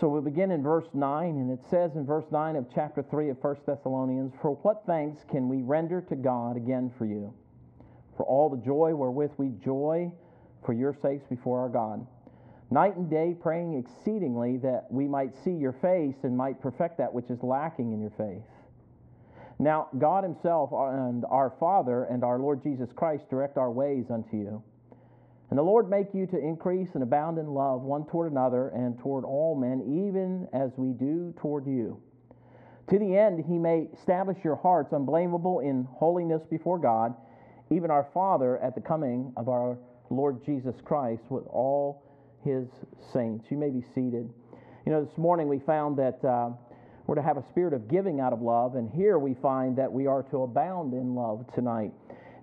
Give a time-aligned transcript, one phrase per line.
[0.00, 3.28] So we'll begin in verse 9, and it says in verse 9 of chapter 3
[3.28, 7.34] of 1 Thessalonians For what thanks can we render to God again for you?
[8.16, 10.10] For all the joy wherewith we joy
[10.64, 12.06] for your sakes before our God.
[12.70, 17.12] Night and day praying exceedingly that we might see your face and might perfect that
[17.12, 18.48] which is lacking in your faith.
[19.58, 24.38] Now, God Himself and our Father and our Lord Jesus Christ direct our ways unto
[24.38, 24.62] you.
[25.50, 28.96] And the Lord make you to increase and abound in love one toward another and
[29.00, 32.00] toward all men, even as we do toward you.
[32.90, 37.14] To the end, he may establish your hearts unblameable in holiness before God,
[37.70, 39.76] even our Father, at the coming of our
[40.08, 42.02] Lord Jesus Christ with all
[42.44, 42.68] his
[43.12, 43.46] saints.
[43.50, 44.32] You may be seated.
[44.86, 46.50] You know, this morning we found that uh,
[47.06, 49.92] we're to have a spirit of giving out of love, and here we find that
[49.92, 51.92] we are to abound in love tonight.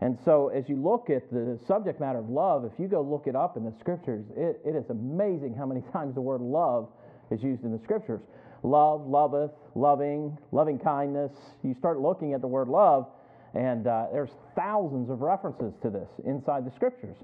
[0.02, 3.26] And so, as you look at the subject matter of love, if you go look
[3.26, 6.90] it up in the scriptures, it, it is amazing how many times the word love
[7.32, 8.22] is used in the scriptures.
[8.64, 11.32] Love, loveth, loving, loving kindness.
[11.64, 13.08] You start looking at the word love,
[13.56, 17.18] and uh, there's thousands of references to this inside the scriptures.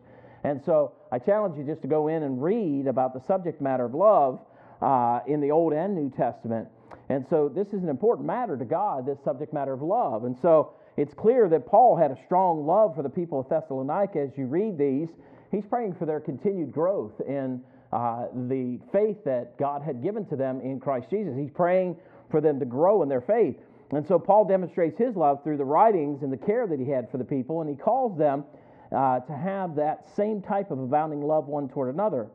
[0.44, 3.86] And so, I challenge you just to go in and read about the subject matter
[3.86, 4.40] of love
[4.82, 6.68] uh, in the Old and New Testament.
[7.10, 10.26] And so, this is an important matter to God, this subject matter of love.
[10.26, 14.20] And so, it's clear that Paul had a strong love for the people of Thessalonica.
[14.20, 15.10] As you read these,
[15.52, 20.36] he's praying for their continued growth in uh, the faith that God had given to
[20.36, 21.36] them in Christ Jesus.
[21.38, 21.98] He's praying
[22.30, 23.58] for them to grow in their faith.
[23.92, 27.10] And so Paul demonstrates his love through the writings and the care that he had
[27.12, 28.44] for the people, and he calls them
[28.92, 32.28] uh, to have that same type of abounding love one toward another.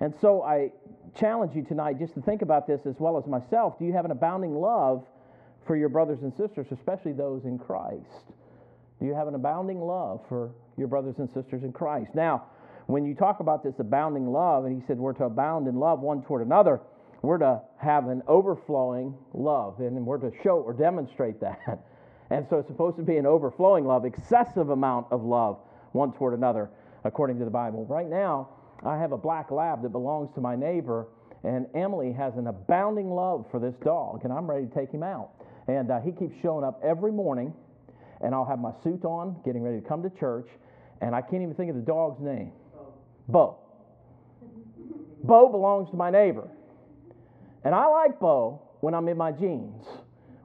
[0.00, 0.70] And so I
[1.14, 3.78] challenge you tonight just to think about this as well as myself.
[3.78, 5.04] Do you have an abounding love
[5.66, 8.32] for your brothers and sisters, especially those in Christ?
[9.00, 12.14] Do you have an abounding love for your brothers and sisters in Christ?
[12.14, 12.44] Now,
[12.86, 16.00] when you talk about this abounding love, and he said we're to abound in love
[16.00, 16.80] one toward another,
[17.22, 21.58] we're to have an overflowing love, and we're to show or demonstrate that.
[22.28, 25.60] And so it's supposed to be an overflowing love, excessive amount of love
[25.92, 26.70] one toward another,
[27.04, 27.86] according to the Bible.
[27.86, 28.48] Right now,
[28.84, 31.06] I have a black lab that belongs to my neighbor,
[31.44, 35.04] and Emily has an abounding love for this dog, and I'm ready to take him
[35.04, 35.35] out.
[35.68, 37.52] And uh, he keeps showing up every morning,
[38.20, 40.48] and I'll have my suit on, getting ready to come to church,
[41.00, 42.52] and I can't even think of the dog's name.
[43.28, 43.58] Bo.
[45.24, 46.48] Bo belongs to my neighbor.
[47.64, 49.84] And I like Bo when I'm in my jeans.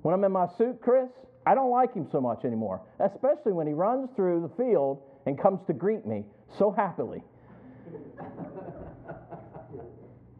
[0.02, 1.09] When I'm in my suit, Chris,
[1.46, 5.40] I don't like him so much anymore, especially when he runs through the field and
[5.40, 6.26] comes to greet me
[6.58, 7.24] so happily.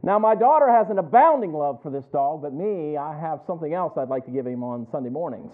[0.03, 3.73] Now, my daughter has an abounding love for this dog, but me, I have something
[3.73, 5.53] else I'd like to give him on Sunday mornings.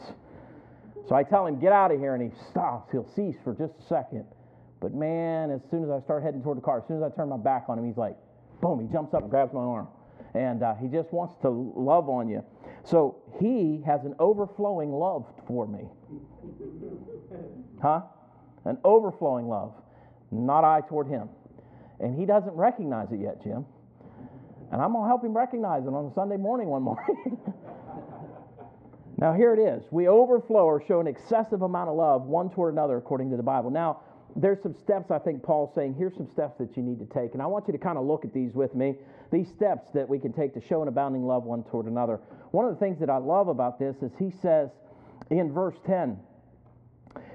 [1.08, 2.92] So I tell him, get out of here, and he stops.
[2.92, 4.26] He'll cease for just a second.
[4.80, 7.16] But man, as soon as I start heading toward the car, as soon as I
[7.16, 8.16] turn my back on him, he's like,
[8.62, 9.88] boom, he jumps up and grabs my arm.
[10.34, 12.44] And uh, he just wants to love on you.
[12.84, 15.90] So he has an overflowing love for me.
[17.82, 18.02] Huh?
[18.66, 19.74] An overflowing love.
[20.32, 21.30] Not I toward him.
[22.00, 23.66] And he doesn't recognize it yet, Jim.
[24.72, 27.38] And I'm going to help him recognize it on Sunday morning one morning.
[29.18, 29.84] now, here it is.
[29.92, 33.44] We overflow or show an excessive amount of love one toward another according to the
[33.44, 33.70] Bible.
[33.70, 34.02] Now,
[34.36, 35.96] there's some steps I think Paul's saying.
[35.98, 37.34] Here's some steps that you need to take.
[37.34, 38.96] And I want you to kind of look at these with me.
[39.32, 42.20] These steps that we can take to show an abounding love one toward another.
[42.52, 44.70] One of the things that I love about this is he says
[45.32, 46.20] in verse 10,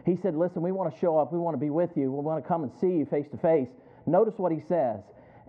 [0.06, 1.32] he said, Listen, we want to show up.
[1.32, 2.12] We want to be with you.
[2.12, 3.68] We want to come and see you face to face.
[4.06, 5.00] Notice what he says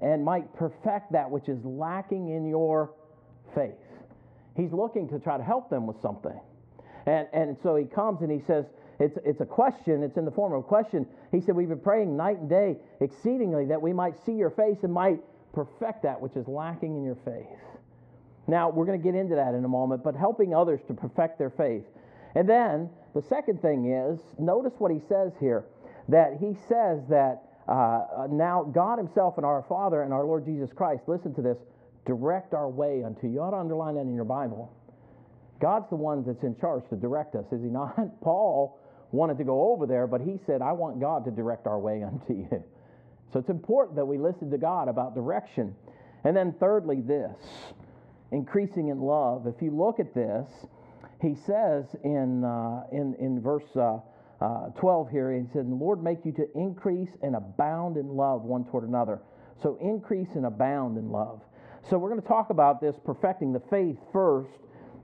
[0.04, 2.92] and might perfect that which is lacking in your
[3.56, 3.72] faith.
[4.56, 6.40] He's looking to try to help them with something.
[7.06, 8.66] And, and so he comes and he says,
[9.00, 11.08] it's, it's a question, it's in the form of a question.
[11.32, 14.78] He said, We've been praying night and day exceedingly that we might see your face
[14.84, 15.20] and might
[15.54, 17.48] perfect that which is lacking in your faith.
[18.46, 21.40] Now, we're going to get into that in a moment, but helping others to perfect
[21.40, 21.86] their faith.
[22.36, 25.66] And then the second thing is, notice what he says here
[26.10, 30.70] that he says that uh, now God Himself and our Father and our Lord Jesus
[30.76, 31.58] Christ, listen to this,
[32.06, 33.34] direct our way unto you.
[33.34, 34.72] You ought to underline that in your Bible.
[35.62, 37.96] God's the one that's in charge to direct us, is He not?
[38.22, 38.80] Paul
[39.12, 42.04] wanted to go over there, but he said, I want God to direct our way
[42.08, 42.64] unto you.
[43.32, 45.76] So it's important that we listen to God about direction.
[46.24, 47.36] And then, thirdly, this
[48.32, 49.46] increasing in love.
[49.46, 50.48] If you look at this,
[51.22, 54.00] he says in, uh, in, in verse uh,
[54.44, 58.66] uh, 12 here, he said, Lord, make you to increase and abound in love one
[58.66, 59.22] toward another.
[59.62, 61.42] So increase and abound in love.
[61.90, 64.52] So we're going to talk about this perfecting the faith first,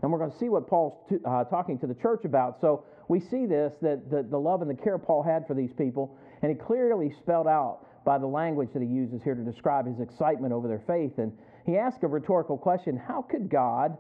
[0.02, 0.94] and we're going to see what Paul's
[1.26, 2.60] uh, talking to the church about.
[2.60, 5.72] So we see this that the, the love and the care Paul had for these
[5.74, 9.86] people, and he clearly spelled out by the language that he uses here to describe
[9.88, 11.18] his excitement over their faith.
[11.18, 11.32] And,
[11.70, 13.98] he asked a rhetorical question How could God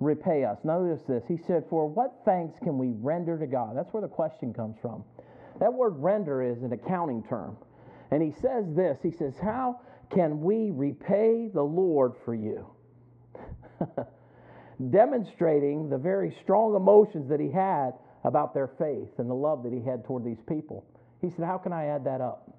[0.00, 0.58] repay us?
[0.64, 1.24] Notice this.
[1.28, 3.76] He said, For what thanks can we render to God?
[3.76, 5.04] That's where the question comes from.
[5.60, 7.56] That word render is an accounting term.
[8.10, 9.80] And he says this He says, How
[10.10, 12.66] can we repay the Lord for you?
[14.90, 17.92] Demonstrating the very strong emotions that he had
[18.24, 20.84] about their faith and the love that he had toward these people.
[21.20, 22.50] He said, How can I add that up?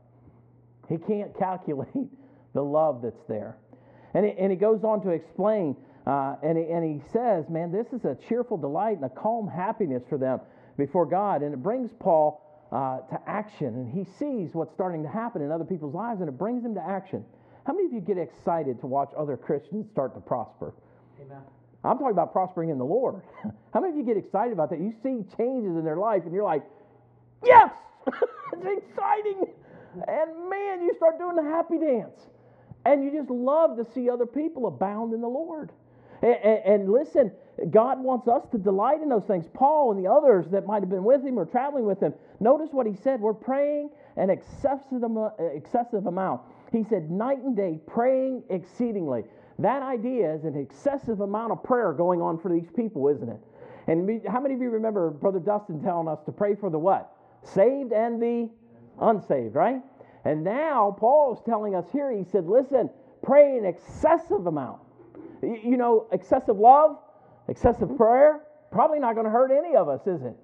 [0.87, 2.09] He can't calculate
[2.53, 3.57] the love that's there.
[4.13, 5.75] And he, and he goes on to explain,
[6.09, 9.47] uh, and, he, and he says, Man, this is a cheerful delight and a calm
[9.47, 10.39] happiness for them
[10.75, 11.43] before God.
[11.43, 12.41] And it brings Paul
[12.71, 16.27] uh, to action, and he sees what's starting to happen in other people's lives, and
[16.27, 17.23] it brings him to action.
[17.67, 20.73] How many of you get excited to watch other Christians start to prosper?
[21.21, 21.41] Amen.
[21.83, 23.21] I'm talking about prospering in the Lord.
[23.73, 24.79] How many of you get excited about that?
[24.79, 26.63] You see changes in their life, and you're like,
[27.45, 27.69] yes,
[28.07, 29.45] it's exciting.
[30.07, 32.19] And man, you start doing the happy dance.
[32.85, 35.71] And you just love to see other people abound in the Lord.
[36.21, 36.35] And,
[36.65, 37.31] and, listen,
[37.71, 39.45] God wants us to delight in those things.
[39.53, 42.69] Paul and the others that might have been with him or traveling with him, notice
[42.71, 43.21] what he said.
[43.21, 45.01] We're praying an excessive,
[45.39, 46.41] excessive amount.
[46.71, 49.23] He said, night and day, praying exceedingly.
[49.59, 53.39] That idea is an excessive amount of prayer going on for these people, isn't it?
[53.87, 57.11] And how many of you remember Brother Dustin telling us to pray for the what?
[57.43, 58.49] Saved and the
[59.01, 59.81] unsaved, right?
[60.25, 62.89] And now Paul is telling us here, he said, listen,
[63.23, 64.79] pray an excessive amount.
[65.41, 66.97] You know, excessive love,
[67.47, 68.41] excessive prayer,
[68.71, 70.35] probably not going to hurt any of us, is it?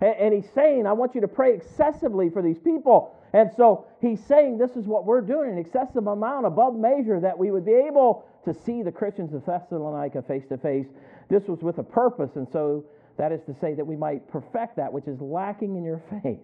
[0.00, 3.16] And he's saying, I want you to pray excessively for these people.
[3.32, 7.36] And so he's saying this is what we're doing, an excessive amount above measure that
[7.36, 10.86] we would be able to see the Christians of Thessalonica face to face.
[11.28, 12.84] This was with a purpose, and so
[13.16, 16.40] that is to say that we might perfect that which is lacking in your faith.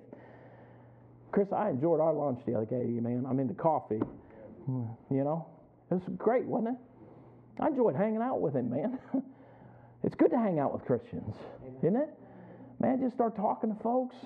[1.30, 3.24] Chris, I enjoyed our lunch the other day, man.
[3.28, 4.00] I'm into coffee.
[4.66, 5.46] You know,
[5.90, 6.80] it was great, wasn't it?
[7.60, 8.98] I enjoyed hanging out with him, man.
[10.02, 11.34] it's good to hang out with Christians,
[11.82, 12.08] isn't it?
[12.80, 14.16] Man, just start talking to folks.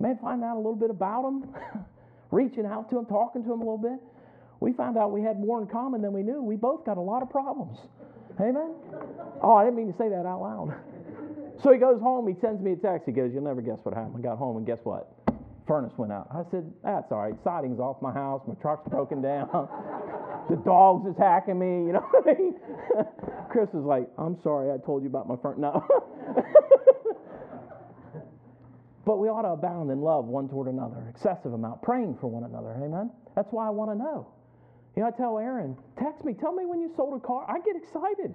[0.00, 1.54] Man, find out a little bit about them,
[2.30, 4.00] reaching out to them, talking to them a little bit.
[4.58, 6.42] We found out we had more in common than we knew.
[6.42, 7.78] We both got a lot of problems.
[8.40, 8.74] Amen?
[9.42, 10.74] Oh, I didn't mean to say that out loud.
[11.62, 13.06] So he goes home, he sends me a text.
[13.06, 14.16] He goes, You'll never guess what happened.
[14.18, 15.10] I got home, and guess what?
[15.66, 16.28] furnace went out.
[16.30, 17.34] I said, That's all right.
[17.42, 18.42] Siding's off my house.
[18.46, 19.68] My truck's broken down.
[20.48, 21.86] The dog's attacking me.
[21.86, 22.54] You know what I mean?
[23.50, 24.72] Chris is like, I'm sorry.
[24.72, 25.60] I told you about my furnace.
[25.60, 25.84] No.
[29.06, 32.44] but we ought to abound in love one toward another, excessive amount, praying for one
[32.44, 32.74] another.
[32.82, 33.10] Amen?
[33.34, 34.28] That's why I want to know.
[34.96, 37.44] You know, I tell Aaron, text me, tell me when you sold a car.
[37.48, 38.34] I get excited.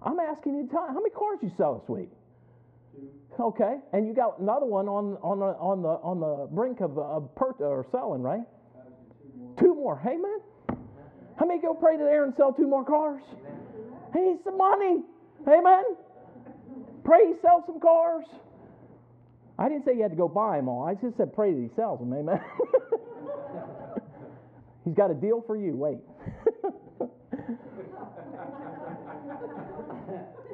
[0.00, 2.10] I'm asking you to tell how many cars you sell this week.
[3.38, 6.98] Okay, and you got another one on on the on the on the brink of,
[6.98, 8.42] of per, or selling, right?
[9.60, 9.96] Two more.
[9.96, 10.37] Hey man,
[11.38, 13.22] how many go pray to Aaron sell two more cars?
[14.12, 15.02] He needs some money.
[15.46, 15.84] Amen.
[17.04, 18.24] Pray he sells some cars.
[19.58, 20.84] I didn't say you had to go buy them all.
[20.84, 22.12] I just said pray that he sells them.
[22.12, 22.40] Amen.
[24.84, 25.76] He's got a deal for you.
[25.76, 25.98] Wait.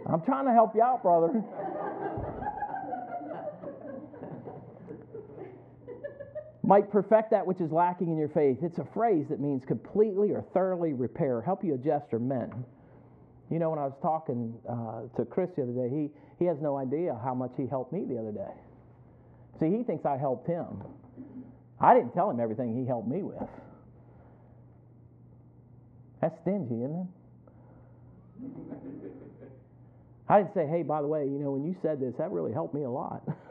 [0.07, 1.43] I'm trying to help you out, brother.
[6.67, 8.59] Might perfect that which is lacking in your faith.
[8.63, 12.65] It's a phrase that means completely or thoroughly repair, help you adjust or mend.
[13.51, 16.57] You know, when I was talking uh, to Chris the other day, he, he has
[16.61, 18.55] no idea how much he helped me the other day.
[19.61, 20.83] See, he thinks I helped him.
[21.81, 23.37] I didn't tell him everything he helped me with.
[26.23, 27.07] That's stingy, isn't it?
[30.29, 32.53] I didn't say, hey, by the way, you know, when you said this, that really
[32.53, 33.23] helped me a lot.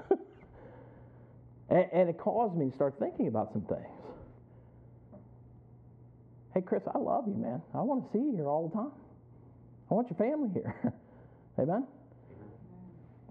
[1.74, 3.82] And, and it caused me to start thinking about some things.
[6.54, 7.64] Hey, Chris, I love you, man.
[7.74, 8.92] I want to see you here all the time.
[9.90, 10.94] I want your family here.
[11.60, 11.88] Amen?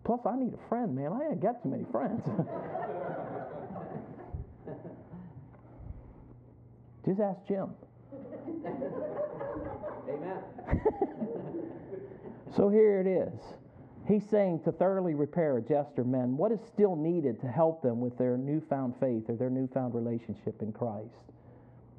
[0.03, 1.13] Plus, I need a friend, man.
[1.13, 2.21] I ain't got too many friends.
[7.07, 7.71] Just ask Jim.
[10.09, 10.39] Amen.
[12.57, 13.39] so here it is.
[14.07, 18.01] He's saying to thoroughly repair, adjust, or mend what is still needed to help them
[18.01, 21.15] with their newfound faith or their newfound relationship in Christ.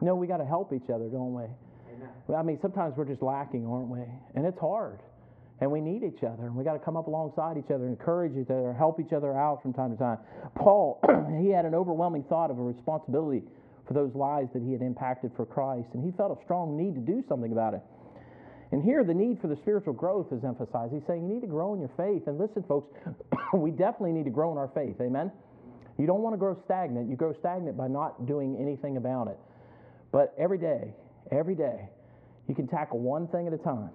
[0.02, 1.44] You know, we got to help each other, don't we?
[1.44, 2.10] Amen.
[2.38, 4.02] I mean, sometimes we're just lacking, aren't we?
[4.36, 5.00] And it's hard.
[5.62, 6.44] And we need each other.
[6.44, 9.38] And we got to come up alongside each other, encourage each other, help each other
[9.38, 10.18] out from time to time.
[10.56, 11.00] Paul,
[11.42, 13.44] he had an overwhelming thought of a responsibility
[13.88, 15.88] for those lives that he had impacted for Christ.
[15.94, 17.82] And he felt a strong need to do something about it.
[18.74, 20.92] And here, the need for the spiritual growth is emphasized.
[20.92, 22.26] He's saying you need to grow in your faith.
[22.26, 22.92] And listen, folks,
[23.54, 24.96] we definitely need to grow in our faith.
[25.00, 25.32] Amen?
[26.00, 27.08] You don't want to grow stagnant.
[27.08, 29.38] You grow stagnant by not doing anything about it.
[30.12, 30.96] But every day,
[31.32, 31.88] every day,
[32.48, 33.92] You can tackle one thing at a time.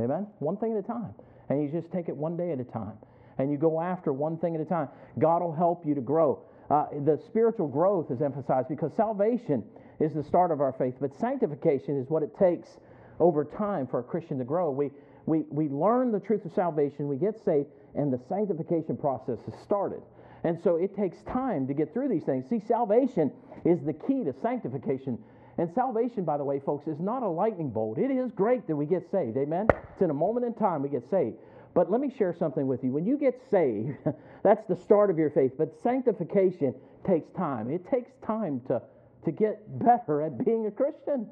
[0.00, 0.26] Amen?
[0.38, 1.14] One thing at a time.
[1.50, 2.96] And you just take it one day at a time.
[3.36, 4.88] And you go after one thing at a time.
[5.18, 6.40] God will help you to grow.
[6.70, 9.62] Uh, the spiritual growth is emphasized because salvation
[10.00, 12.78] is the start of our faith, but sanctification is what it takes
[13.20, 14.70] over time for a Christian to grow.
[14.70, 14.90] We,
[15.26, 19.54] we, we learn the truth of salvation, we get saved, and the sanctification process is
[19.62, 20.02] started.
[20.44, 22.48] And so it takes time to get through these things.
[22.50, 23.32] See, salvation
[23.64, 25.18] is the key to sanctification.
[25.56, 27.98] And salvation, by the way, folks, is not a lightning bolt.
[27.98, 29.36] It is great that we get saved.
[29.36, 29.68] Amen?
[29.92, 31.36] It's in a moment in time we get saved.
[31.74, 32.92] But let me share something with you.
[32.92, 33.96] When you get saved,
[34.42, 35.52] that's the start of your faith.
[35.56, 36.74] But sanctification
[37.06, 37.70] takes time.
[37.70, 38.82] It takes time to,
[39.24, 41.28] to get better at being a Christian.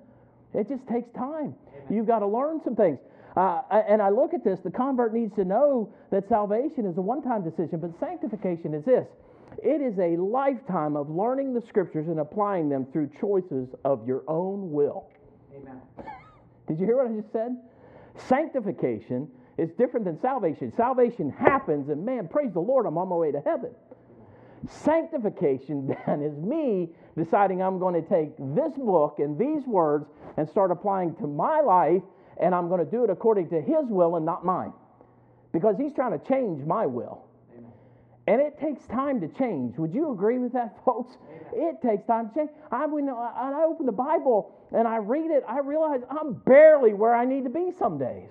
[0.54, 1.54] It just takes time.
[1.68, 1.86] Amen.
[1.90, 2.98] You've got to learn some things.
[3.36, 7.00] Uh, and I look at this, the convert needs to know that salvation is a
[7.00, 9.06] one time decision, but sanctification is this
[9.58, 14.22] it is a lifetime of learning the scriptures and applying them through choices of your
[14.28, 15.08] own will.
[15.54, 15.80] Amen.
[16.68, 17.56] Did you hear what I just said?
[18.28, 19.28] Sanctification
[19.58, 20.72] is different than salvation.
[20.76, 23.70] Salvation happens, and man, praise the Lord, I'm on my way to heaven.
[24.68, 30.48] Sanctification then is me deciding I'm going to take this book and these words and
[30.48, 32.02] start applying to my life,
[32.40, 34.72] and I'm going to do it according to His will and not mine.
[35.52, 37.24] Because He's trying to change my will.
[38.26, 39.76] And it takes time to change.
[39.78, 41.16] Would you agree with that, folks?
[41.52, 41.74] Amen.
[41.74, 42.50] It takes time to change.
[42.70, 47.14] I, when I open the Bible and I read it, I realize I'm barely where
[47.14, 48.30] I need to be some days.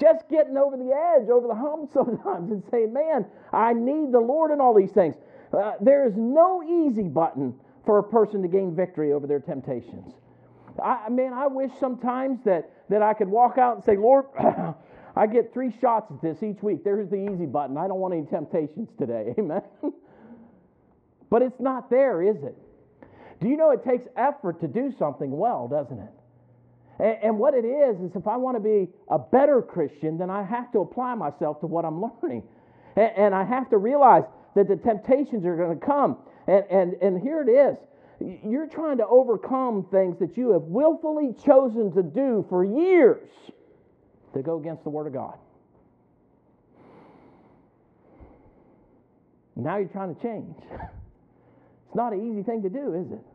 [0.00, 4.20] Just getting over the edge, over the hump sometimes, and saying, man, I need the
[4.20, 5.14] Lord in all these things.
[5.52, 7.54] Uh, there is no easy button
[7.84, 10.14] for a person to gain victory over their temptations.
[10.82, 14.26] I, mean, I wish sometimes that, that I could walk out and say, Lord,
[15.16, 16.84] I get three shots at this each week.
[16.84, 17.76] There's the easy button.
[17.76, 19.34] I don't want any temptations today.
[19.38, 19.62] Amen.
[21.28, 22.56] but it's not there, is it?
[23.40, 26.12] Do you know it takes effort to do something well, doesn't it?
[27.00, 30.30] And, and what it is, is if I want to be a better Christian, then
[30.30, 32.44] I have to apply myself to what I'm learning.
[32.96, 36.18] And, and I have to realize that the temptations are going to come.
[36.46, 37.76] And, and, and here it is
[38.20, 43.30] you're trying to overcome things that you have willfully chosen to do for years
[44.34, 45.38] to go against the Word of God.
[49.56, 50.56] Now you're trying to change.
[51.86, 53.26] It's not an easy thing to do, is it?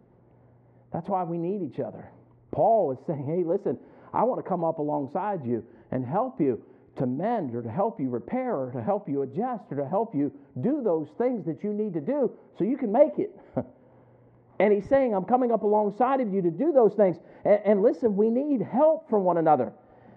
[0.93, 2.09] That's why we need each other.
[2.51, 3.77] Paul is saying, hey, listen,
[4.13, 6.63] I want to come up alongside you and help you
[6.97, 10.15] to mend or to help you repair or to help you adjust or to help
[10.15, 13.37] you do those things that you need to do so you can make it.
[14.59, 17.17] and he's saying, I'm coming up alongside of you to do those things.
[17.43, 19.73] And, and listen, we need help from one another.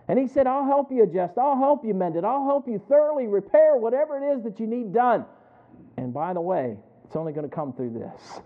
[0.08, 1.36] And he said, I'll help you adjust.
[1.36, 2.24] I'll help you mend it.
[2.24, 5.26] I'll help you thoroughly repair whatever it is that you need done.
[5.96, 8.40] And by the way, it's only going to come through this.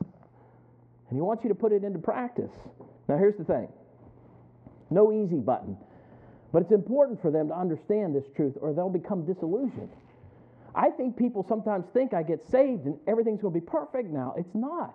[1.09, 2.51] And he wants you to put it into practice.
[3.09, 3.69] Now, here's the thing
[4.91, 5.77] no easy button.
[6.53, 9.91] But it's important for them to understand this truth or they'll become disillusioned.
[10.75, 14.35] I think people sometimes think I get saved and everything's going to be perfect now.
[14.37, 14.95] It's not.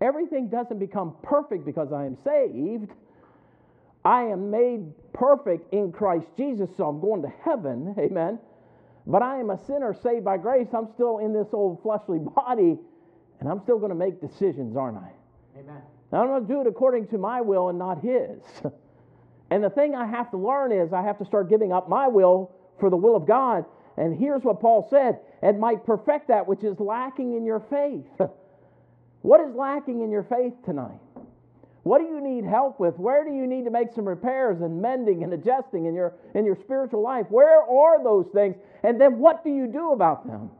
[0.00, 2.92] Everything doesn't become perfect because I am saved.
[4.04, 7.94] I am made perfect in Christ Jesus, so I'm going to heaven.
[7.98, 8.38] Amen.
[9.06, 10.68] But I am a sinner saved by grace.
[10.72, 12.78] I'm still in this old fleshly body,
[13.40, 15.10] and I'm still going to make decisions, aren't I?
[15.58, 15.82] Amen.
[16.12, 18.40] Now, I'm going to do it according to my will and not His.
[19.50, 22.08] And the thing I have to learn is I have to start giving up my
[22.08, 23.64] will for the will of God.
[23.96, 28.06] And here's what Paul said and might perfect that which is lacking in your faith.
[29.22, 31.00] what is lacking in your faith tonight?
[31.82, 32.98] What do you need help with?
[32.98, 36.44] Where do you need to make some repairs and mending and adjusting in your, in
[36.44, 37.26] your spiritual life?
[37.30, 38.56] Where are those things?
[38.82, 40.50] And then what do you do about them?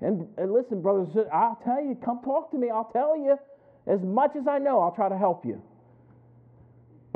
[0.00, 2.70] And, and listen, brothers, I'll tell you, come talk to me.
[2.70, 3.38] I'll tell you.
[3.86, 5.62] As much as I know, I'll try to help you.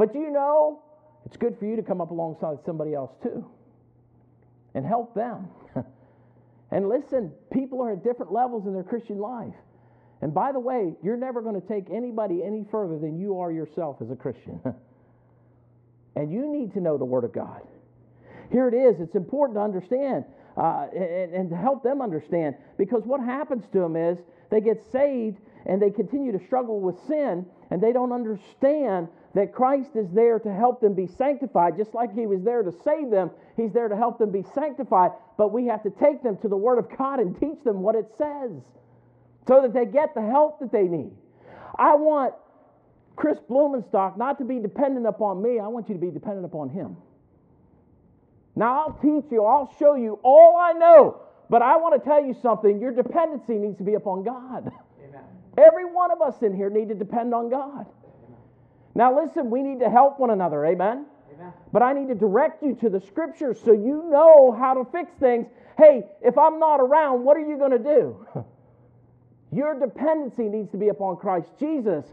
[0.00, 0.80] But you know,
[1.26, 3.44] it's good for you to come up alongside somebody else too
[4.72, 5.46] and help them.
[6.70, 9.52] and listen, people are at different levels in their Christian life.
[10.22, 13.52] And by the way, you're never going to take anybody any further than you are
[13.52, 14.58] yourself as a Christian.
[16.16, 17.60] and you need to know the Word of God.
[18.50, 19.00] Here it is.
[19.00, 20.24] It's important to understand
[20.56, 24.16] uh, and, and to help them understand because what happens to them is
[24.50, 29.52] they get saved and they continue to struggle with sin and they don't understand that
[29.52, 33.10] Christ is there to help them be sanctified, just like He was there to save
[33.10, 35.12] them, He's there to help them be sanctified.
[35.36, 37.94] But we have to take them to the Word of God and teach them what
[37.94, 38.50] it says
[39.46, 41.12] so that they get the help that they need.
[41.76, 42.34] I want
[43.16, 46.70] Chris Blumenstock not to be dependent upon me, I want you to be dependent upon
[46.70, 46.96] him.
[48.56, 52.24] Now, I'll teach you, I'll show you all I know, but I want to tell
[52.24, 52.80] you something.
[52.80, 54.72] Your dependency needs to be upon God.
[55.02, 55.22] Amen.
[55.56, 57.86] Every one of us in here need to depend on God.
[58.94, 60.64] Now, listen, we need to help one another.
[60.66, 61.06] Amen?
[61.34, 61.52] Amen.
[61.72, 65.12] But I need to direct you to the scriptures so you know how to fix
[65.20, 65.46] things.
[65.78, 68.26] Hey, if I'm not around, what are you going to do?
[69.52, 72.04] Your dependency needs to be upon Christ Jesus,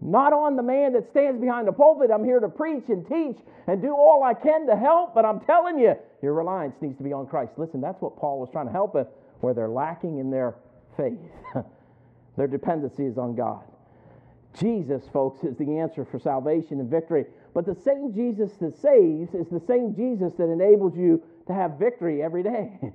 [0.00, 2.10] not on the man that stands behind the pulpit.
[2.10, 5.40] I'm here to preach and teach and do all I can to help, but I'm
[5.40, 7.52] telling you, your reliance needs to be on Christ.
[7.56, 9.06] Listen, that's what Paul was trying to help with,
[9.40, 10.56] where they're lacking in their
[10.96, 11.18] faith.
[12.36, 13.64] their dependency is on God.
[14.54, 17.26] Jesus, folks, is the answer for salvation and victory.
[17.52, 21.78] But the same Jesus that saves is the same Jesus that enables you to have
[21.78, 22.78] victory every day.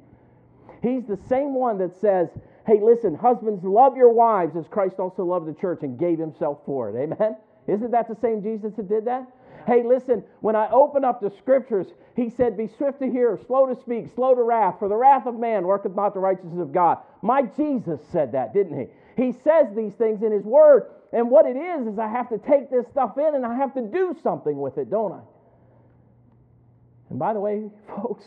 [0.82, 2.30] He's the same one that says,
[2.66, 6.60] hey, listen, husbands, love your wives as Christ also loved the church and gave himself
[6.66, 6.96] for it.
[6.96, 7.36] Amen?
[7.68, 9.28] Isn't that the same Jesus that did that?
[9.68, 13.68] Hey, listen, when I open up the scriptures, he said, Be swift to hear, slow
[13.68, 16.72] to speak, slow to wrath, for the wrath of man worketh not the righteousness of
[16.72, 17.00] God.
[17.22, 18.88] My Jesus said that, didn't he?
[19.20, 22.38] He says these things in his word, and what it is, is I have to
[22.38, 25.20] take this stuff in and I have to do something with it, don't I?
[27.10, 28.24] And by the way, folks,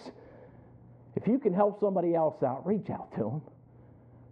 [1.17, 3.43] if you can help somebody else out, reach out to them.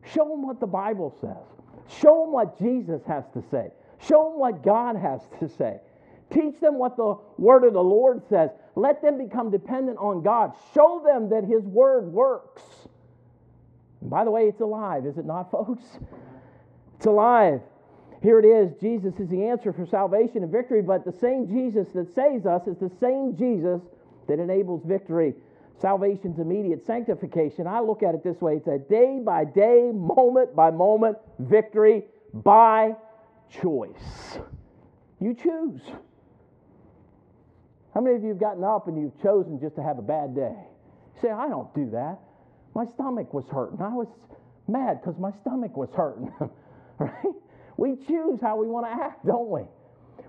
[0.04, 1.98] Show them what the Bible says.
[2.00, 3.70] Show them what Jesus has to say.
[3.98, 5.78] Show them what God has to say.
[6.30, 8.50] Teach them what the word of the Lord says.
[8.76, 10.52] Let them become dependent on God.
[10.74, 12.62] Show them that His word works.
[14.00, 15.84] And by the way, it's alive, is it not, folks?
[17.00, 17.62] It's alive.
[18.22, 21.88] Here it is Jesus is the answer for salvation and victory, but the same Jesus
[21.94, 23.80] that saves us is the same Jesus
[24.28, 25.32] that enables victory.
[25.80, 27.66] Salvation's immediate sanctification.
[27.66, 32.04] I look at it this way it's a day by day, moment by moment victory
[32.34, 32.94] by
[33.48, 34.38] choice.
[35.20, 35.80] You choose.
[37.94, 40.34] How many of you have gotten up and you've chosen just to have a bad
[40.34, 40.52] day?
[41.14, 42.18] You say, I don't do that.
[42.74, 43.80] My stomach was hurting.
[43.80, 44.08] I was
[44.68, 46.30] mad because my stomach was hurting.
[47.04, 47.34] right?
[47.76, 49.62] We choose how we want to act, don't we?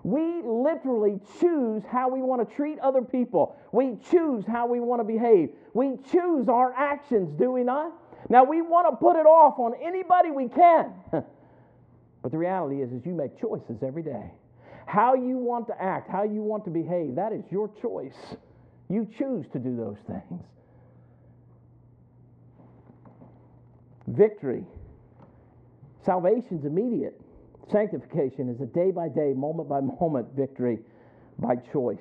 [0.04, 3.56] We literally choose how we want to treat other people.
[3.72, 5.50] We choose how we want to behave.
[5.74, 7.92] We choose our actions, do we not?
[8.30, 10.94] Now we want to put it off on anybody we can.
[11.12, 14.32] but the reality is is you make choices every day.
[14.88, 18.38] How you want to act, how you want to behave, that is your choice.
[18.90, 20.42] You choose to do those things.
[24.08, 24.64] Victory.
[26.06, 27.20] Salvation's immediate.
[27.72, 30.80] Sanctification is a day by day, moment by moment victory
[31.40, 31.98] by choice.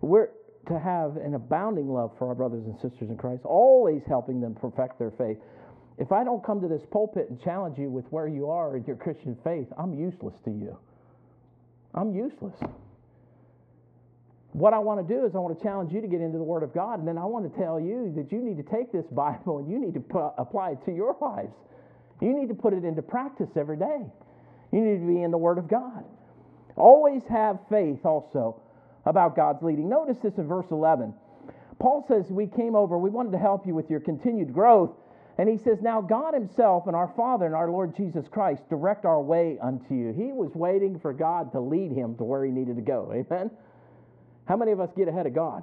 [0.00, 0.30] We're
[0.68, 4.54] to have an abounding love for our brothers and sisters in Christ, always helping them
[4.54, 5.38] perfect their faith.
[5.98, 8.84] If I don't come to this pulpit and challenge you with where you are in
[8.84, 10.76] your Christian faith, I'm useless to you.
[11.94, 12.54] I'm useless.
[14.52, 16.44] What I want to do is I want to challenge you to get into the
[16.44, 18.90] Word of God, and then I want to tell you that you need to take
[18.90, 21.52] this Bible and you need to apply it to your lives.
[22.20, 24.06] You need to put it into practice every day.
[24.72, 26.04] You need to be in the Word of God.
[26.76, 28.60] Always have faith also
[29.04, 29.88] about God's leading.
[29.88, 31.14] Notice this in verse 11.
[31.78, 34.90] Paul says, We came over, we wanted to help you with your continued growth.
[35.38, 39.04] And he says, Now God Himself and our Father and our Lord Jesus Christ direct
[39.04, 40.12] our way unto you.
[40.12, 43.12] He was waiting for God to lead him to where he needed to go.
[43.12, 43.50] Amen?
[44.46, 45.62] How many of us get ahead of God?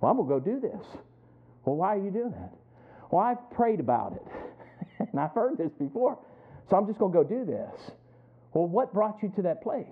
[0.00, 0.86] Well, I'm going to go do this.
[1.64, 2.52] Well, why are you doing that?
[3.10, 4.22] Well, I've prayed about it.
[5.10, 6.18] and I've heard this before.
[6.68, 7.90] So I'm just going to go do this.
[8.52, 9.86] Well, what brought you to that place?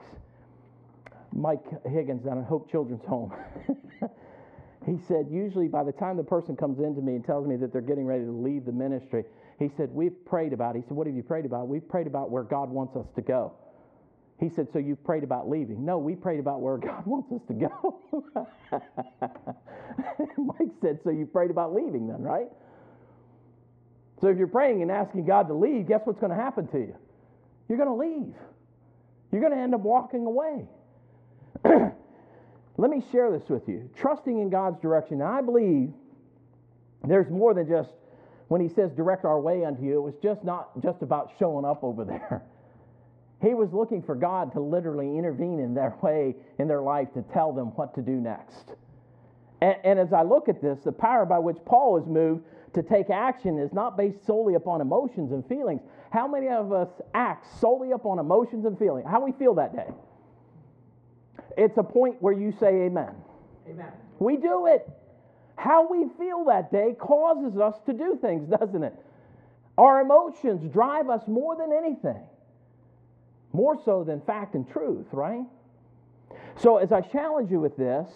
[1.33, 3.33] Mike Higgins down at Hope Children's Home.
[4.87, 7.73] he said, usually by the time the person comes into me and tells me that
[7.73, 9.25] they're getting ready to leave the ministry,
[9.59, 10.83] he said, We've prayed about it.
[10.83, 11.69] He said, What have you prayed about?
[11.69, 13.53] We've prayed about where God wants us to go.
[14.41, 15.85] He said, So you've prayed about leaving?
[15.85, 18.01] No, we prayed about where God wants us to go.
[20.39, 22.49] Mike said, So you prayed about leaving then, right?
[24.21, 26.79] So if you're praying and asking God to leave, guess what's going to happen to
[26.79, 26.97] you?
[27.69, 28.35] You're going to leave.
[29.31, 30.67] You're going to end up walking away.
[31.65, 33.91] Let me share this with you.
[33.97, 35.19] Trusting in God's direction.
[35.19, 35.93] Now, I believe
[37.07, 37.91] there's more than just
[38.49, 41.65] when he says direct our way unto you, it was just not just about showing
[41.65, 42.43] up over there.
[43.41, 47.23] He was looking for God to literally intervene in their way, in their life, to
[47.33, 48.73] tell them what to do next.
[49.61, 52.43] And, and as I look at this, the power by which Paul is moved
[52.75, 55.81] to take action is not based solely upon emotions and feelings.
[56.11, 59.07] How many of us act solely upon emotions and feelings?
[59.09, 59.89] How we feel that day?
[61.57, 63.15] It's a point where you say amen.
[63.69, 63.93] Amen.
[64.19, 64.89] We do it.
[65.57, 68.95] How we feel that day causes us to do things, doesn't it?
[69.77, 72.23] Our emotions drive us more than anything,
[73.53, 75.45] more so than fact and truth, right?
[76.57, 78.09] So, as I challenge you with this,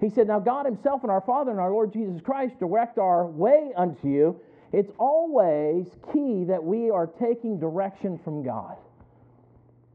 [0.00, 3.26] he said, Now God Himself and our Father and our Lord Jesus Christ direct our
[3.26, 4.40] way unto you.
[4.72, 8.76] It's always key that we are taking direction from God.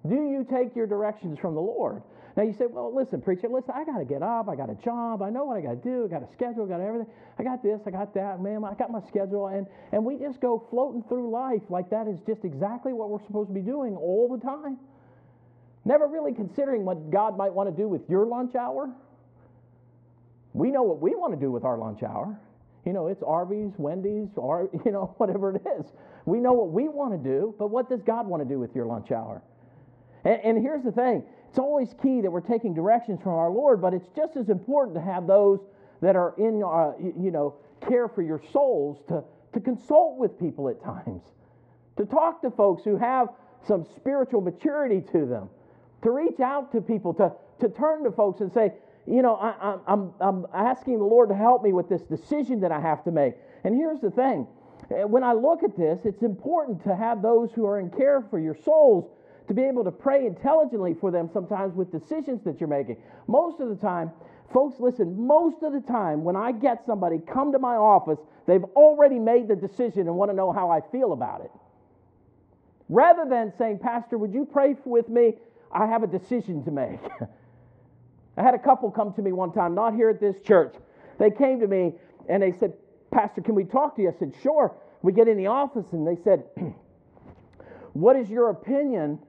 [0.08, 2.02] Do you take your directions from the Lord?
[2.38, 4.48] Now you say, well, listen, preacher, listen, I got to get up.
[4.48, 5.22] I got a job.
[5.22, 6.06] I know what I got to do.
[6.06, 6.66] I got a schedule.
[6.66, 7.12] I got everything.
[7.38, 7.82] I got this.
[7.86, 8.42] I got that.
[8.42, 9.48] Man, I got my schedule.
[9.48, 13.24] And, and we just go floating through life like that is just exactly what we're
[13.28, 14.78] supposed to be doing all the time.
[15.84, 18.90] Never really considering what God might want to do with your lunch hour.
[20.54, 22.40] We know what we want to do with our lunch hour.
[22.86, 25.86] You know, it's Arby's, Wendy's, or, you know, whatever it is.
[26.26, 28.76] We know what we want to do, but what does God want to do with
[28.76, 29.42] your lunch hour?
[30.24, 33.82] And, and here's the thing it's always key that we're taking directions from our Lord,
[33.82, 35.60] but it's just as important to have those
[36.02, 37.56] that are in, uh, you know,
[37.88, 41.22] care for your souls to, to consult with people at times,
[41.98, 43.30] to talk to folks who have
[43.68, 45.50] some spiritual maturity to them,
[46.04, 48.72] to reach out to people, to, to turn to folks and say,
[49.08, 52.72] you know, I, I'm, I'm asking the Lord to help me with this decision that
[52.72, 53.36] I have to make.
[53.64, 54.48] And here's the thing
[54.92, 58.24] uh, when I look at this, it's important to have those who are in care
[58.30, 59.10] for your souls
[59.48, 62.98] to be able to pray intelligently for them sometimes with decisions that you're making.
[63.28, 64.12] Most of the time,
[64.54, 68.64] folks, listen, most of the time when I get somebody come to my office, they've
[68.76, 71.52] already made the decision and want to know how I feel about it.
[72.88, 75.36] Rather than saying, Pastor, would you pray with me?
[75.72, 77.00] I have a decision to make.
[78.38, 80.74] I had a couple come to me one time, not here at this church.
[81.20, 81.94] They came to me
[82.30, 82.74] and they said,
[83.12, 84.10] Pastor, can we talk to you?
[84.10, 84.74] I said, Sure.
[85.02, 86.44] We get in the office and they said,
[87.94, 89.20] What is your opinion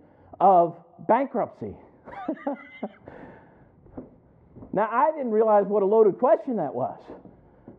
[0.41, 0.77] of
[1.09, 1.75] bankruptcy?
[4.73, 7.01] now, I didn't realize what a loaded question that was.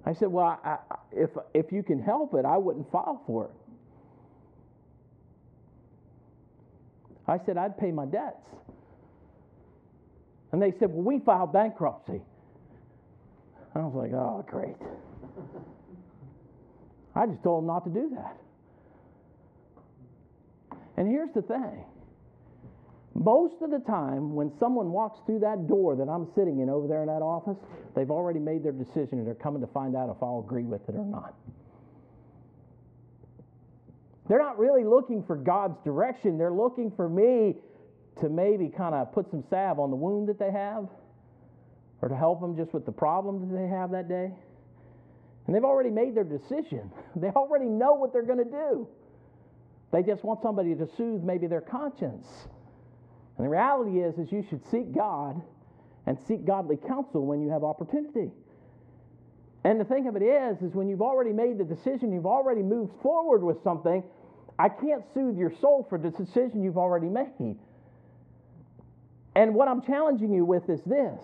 [0.05, 3.45] I said, Well, I, I, if, if you can help it, I wouldn't file for
[3.45, 3.51] it.
[7.25, 8.45] I said, I'd pay my debts.
[10.53, 12.21] And they said, Well, we filed bankruptcy.
[13.75, 14.75] I was like, Oh, great.
[17.15, 18.37] I just told them not to do that.
[20.95, 21.83] And here's the thing
[23.15, 26.87] most of the time, when someone walks through that door that I'm sitting in over
[26.87, 27.57] there in that office,
[27.95, 30.81] they've already made their decision and they're coming to find out if I'll agree with
[30.89, 31.35] it or not.
[34.27, 37.55] They're not really looking for God's direction, they're looking for me
[38.21, 40.87] to maybe kind of put some salve on the wound that they have
[42.01, 44.31] or to help them just with the problem that they have that day.
[45.45, 46.91] And they've already made their decision.
[47.15, 48.87] They already know what they're going to do.
[49.91, 52.25] They just want somebody to soothe maybe their conscience.
[53.37, 55.41] And the reality is, is you should seek God
[56.07, 58.31] and seek godly counsel when you have opportunity.
[59.63, 62.61] And the thing of it is, is when you've already made the decision, you've already
[62.61, 64.03] moved forward with something,
[64.59, 67.57] I can't soothe your soul for the decision you've already made.
[69.35, 71.19] And what I'm challenging you with is this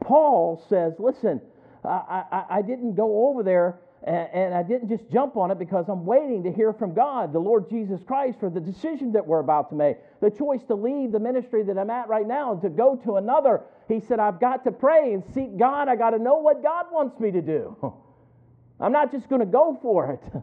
[0.00, 1.40] Paul says, listen,
[1.84, 5.58] I, I, I didn't go over there and, and, I didn't just jump on it
[5.58, 9.26] because I'm waiting to hear from God, the Lord Jesus Christ, for the decision that
[9.26, 12.52] we're about to make, the choice to leave the ministry that I'm at right now
[12.52, 13.60] and to go to another.
[13.88, 15.88] He said, I've got to pray and seek God.
[15.88, 17.76] I got to know what God wants me to do.
[18.80, 20.42] I'm not just going to go for it.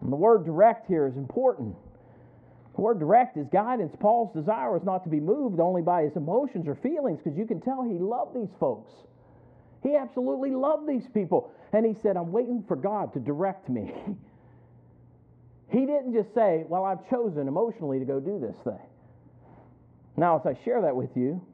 [0.00, 1.76] And the word direct here is important.
[2.78, 3.92] The direct is guidance.
[3.98, 7.44] Paul's desire was not to be moved only by his emotions or feelings because you
[7.44, 8.92] can tell he loved these folks.
[9.82, 11.52] He absolutely loved these people.
[11.72, 13.92] And he said, I'm waiting for God to direct me.
[15.72, 18.86] he didn't just say, Well, I've chosen emotionally to go do this thing.
[20.16, 21.44] Now, as I share that with you,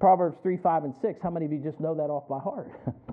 [0.00, 2.72] Proverbs 3, 5, and 6, how many of you just know that off by heart?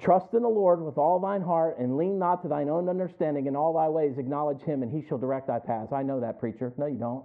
[0.00, 3.46] Trust in the Lord with all thine heart and lean not to thine own understanding.
[3.46, 5.92] In all thy ways acknowledge him, and he shall direct thy paths.
[5.92, 6.72] I know that, preacher.
[6.76, 7.24] No, you don't.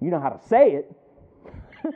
[0.00, 0.96] You know how to say it.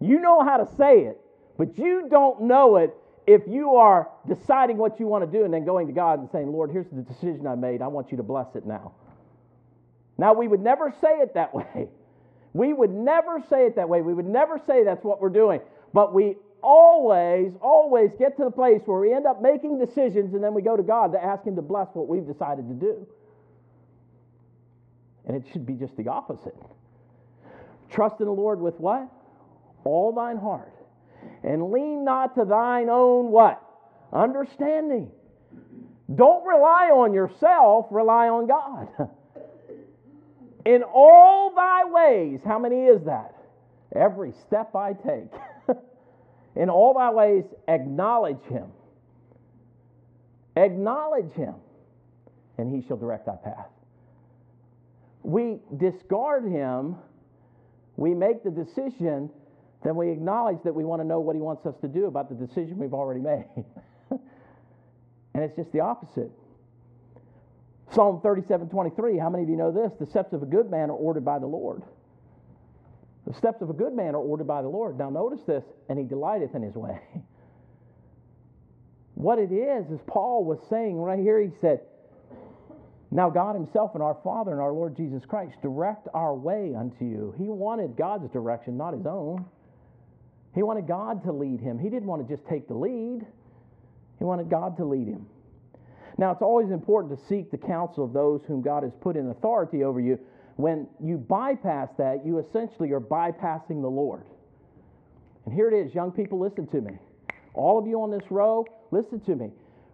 [0.00, 1.18] You know how to say it,
[1.56, 2.94] but you don't know it
[3.26, 6.28] if you are deciding what you want to do and then going to God and
[6.30, 7.80] saying, Lord, here's the decision I made.
[7.80, 8.92] I want you to bless it now.
[10.18, 11.88] Now, we would never say it that way.
[12.52, 14.02] We would never say it that way.
[14.02, 15.60] We would never say that's what we're doing.
[15.94, 20.42] But we always, always get to the place where we end up making decisions and
[20.42, 23.06] then we go to God to ask Him to bless what we've decided to do.
[25.26, 26.56] And it should be just the opposite.
[27.90, 29.08] Trust in the Lord with what?
[29.84, 30.72] all thine heart,
[31.42, 33.62] and lean not to thine own what?
[34.12, 35.10] Understanding.
[36.14, 38.88] Don't rely on yourself, rely on God.
[40.64, 43.34] In all thy ways, how many is that?
[43.94, 45.30] Every step I take.
[46.56, 48.66] In all thy ways, acknowledge him.
[50.56, 51.54] Acknowledge him,
[52.58, 53.68] and he shall direct thy path.
[55.22, 56.96] We discard him,
[57.96, 59.30] we make the decision
[59.84, 62.30] then we acknowledge that we want to know what he wants us to do about
[62.30, 63.44] the decision we've already made.
[64.10, 66.32] and it's just the opposite.
[67.92, 69.92] Psalm 37 23, how many of you know this?
[70.00, 71.82] The steps of a good man are ordered by the Lord.
[73.26, 74.98] The steps of a good man are ordered by the Lord.
[74.98, 77.00] Now, notice this, and he delighteth in his way.
[79.14, 81.80] What it is, as Paul was saying right here, he said,
[83.10, 87.04] Now God Himself and our Father and our Lord Jesus Christ direct our way unto
[87.04, 87.32] you.
[87.38, 89.44] He wanted God's direction, not His own.
[90.54, 91.78] He wanted God to lead him.
[91.78, 93.26] He didn't want to just take the lead,
[94.18, 95.26] He wanted God to lead him.
[96.16, 99.30] Now, it's always important to seek the counsel of those whom God has put in
[99.30, 100.18] authority over you
[100.56, 104.24] when you bypass that, you essentially are bypassing the Lord.
[105.44, 106.92] And here it is, young people, listen to me.
[107.54, 109.50] All of you on this row, listen to me.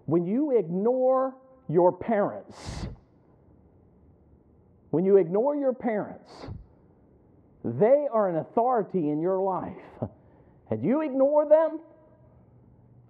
[0.07, 1.35] When you ignore
[1.68, 2.88] your parents,
[4.90, 6.31] when you ignore your parents,
[7.64, 9.77] they are an authority in your life.
[10.73, 11.81] And you ignore them,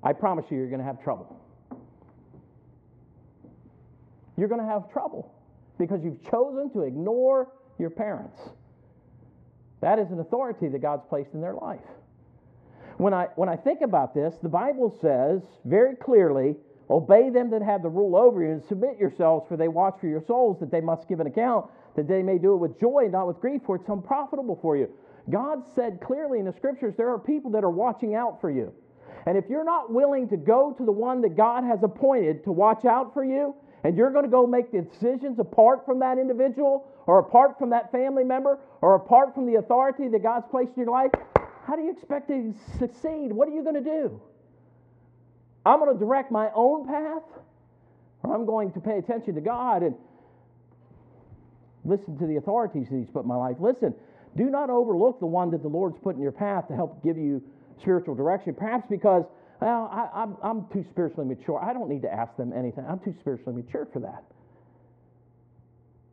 [0.02, 1.38] I promise you, you're going to have trouble.
[4.38, 5.30] You're going to have trouble
[5.80, 8.38] because you've chosen to ignore your parents.
[9.80, 11.80] That is an authority that God's placed in their life.
[12.98, 16.54] When I, when I think about this, the Bible says very clearly
[16.90, 20.06] obey them that have the rule over you and submit yourselves, for they watch for
[20.06, 21.66] your souls, that they must give an account,
[21.96, 24.88] that they may do it with joy not with grief, for it's unprofitable for you.
[25.30, 28.72] God said clearly in the scriptures there are people that are watching out for you.
[29.26, 32.52] And if you're not willing to go to the one that God has appointed to
[32.52, 36.18] watch out for you, and you're going to go make the decisions apart from that
[36.18, 40.72] individual or apart from that family member or apart from the authority that God's placed
[40.76, 41.10] in your life,
[41.66, 43.32] how do you expect to succeed?
[43.32, 44.20] What are you going to do?
[45.64, 47.22] I'm going to direct my own path
[48.22, 49.94] or I'm going to pay attention to God and
[51.84, 53.56] listen to the authorities that He's put in my life.
[53.60, 53.94] Listen,
[54.36, 57.16] do not overlook the one that the Lord's put in your path to help give
[57.16, 57.42] you
[57.80, 59.24] spiritual direction, perhaps because
[59.60, 61.62] well, I, I'm, I'm too spiritually mature.
[61.62, 62.84] I don't need to ask them anything.
[62.88, 64.24] I'm too spiritually mature for that.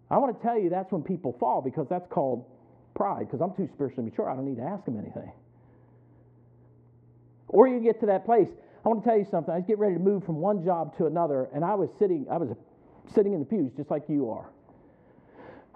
[0.10, 2.46] I want to tell you that's when people fall because that's called
[2.96, 4.30] pride, because I'm too spiritually mature.
[4.30, 5.32] I don't need to ask them anything.
[7.48, 8.50] Or you get to that place.
[8.86, 9.54] I want to tell you something.
[9.54, 12.26] I was getting ready to move from one job to another, and I was sitting,
[12.32, 12.50] I was
[13.14, 14.50] sitting in the pews just like you are.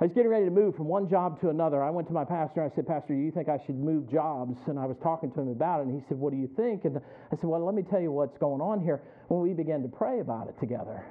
[0.01, 1.83] I was getting ready to move from one job to another.
[1.83, 4.57] I went to my pastor and I said, Pastor, you think I should move jobs?
[4.65, 6.85] And I was talking to him about it, and he said, What do you think?
[6.85, 9.03] And I said, Well, let me tell you what's going on here.
[9.27, 11.05] When we began to pray about it together,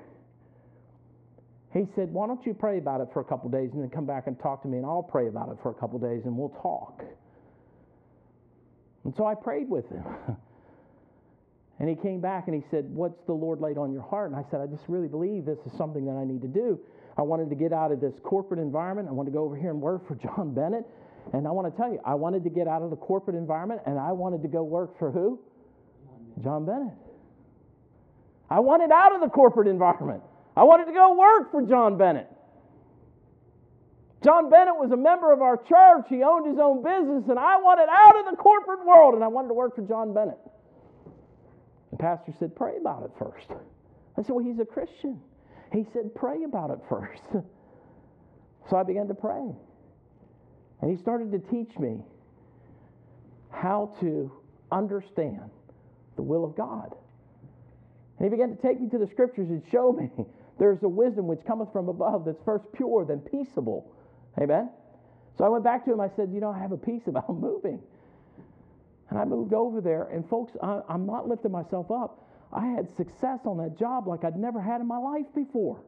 [1.72, 4.06] he said, Why don't you pray about it for a couple days and then come
[4.06, 6.36] back and talk to me, and I'll pray about it for a couple days and
[6.36, 7.04] we'll talk.
[9.04, 10.02] And so I prayed with him.
[11.80, 14.30] and he came back and he said, What's the Lord laid on your heart?
[14.30, 16.78] And I said, I just really believe this is something that I need to do.
[17.16, 19.08] I wanted to get out of this corporate environment.
[19.08, 20.84] I wanted to go over here and work for John Bennett.
[21.32, 23.80] And I want to tell you, I wanted to get out of the corporate environment
[23.86, 25.40] and I wanted to go work for who?
[26.44, 26.94] John Bennett.
[28.50, 30.22] I wanted out of the corporate environment.
[30.56, 32.28] I wanted to go work for John Bennett.
[34.22, 36.06] John Bennett was a member of our church.
[36.10, 39.28] He owned his own business, and I wanted out of the corporate world, and I
[39.28, 40.36] wanted to work for John Bennett.
[42.00, 43.46] Pastor said, Pray about it first.
[44.16, 45.20] I said, Well, he's a Christian.
[45.72, 47.22] He said, Pray about it first.
[48.70, 49.54] so I began to pray.
[50.80, 52.02] And he started to teach me
[53.50, 54.32] how to
[54.72, 55.50] understand
[56.16, 56.94] the will of God.
[58.18, 60.10] And he began to take me to the scriptures and show me
[60.58, 63.92] there's a wisdom which cometh from above that's first pure, then peaceable.
[64.40, 64.70] Amen?
[65.36, 66.00] So I went back to him.
[66.00, 67.80] I said, You know, I have a peace about moving.
[69.10, 70.04] And I moved over there.
[70.04, 72.26] And folks, I, am not lifting myself up.
[72.52, 75.82] I had success on that job like I'd never had in my life before.